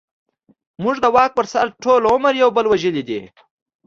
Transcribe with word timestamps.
موږ 0.83 0.95
د 1.03 1.05
واک 1.15 1.31
پر 1.37 1.45
سر 1.53 1.65
ټول 1.83 2.01
عمر 2.13 2.33
يو 2.41 2.49
بل 2.55 2.65
وژلې 2.67 3.03
دي. 3.09 3.21